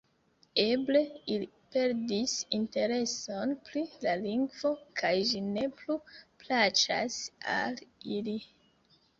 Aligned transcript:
Eble 0.61 1.01
ili 1.33 1.47
perdis 1.75 2.33
intereson 2.59 3.53
pri 3.67 3.83
la 4.07 4.15
lingvo 4.23 4.73
kaj 5.03 5.13
ĝi 5.33 5.43
ne 5.51 5.69
plu 5.83 5.99
plaĉas 6.41 7.23
al 7.59 7.81
ili. 8.19 8.39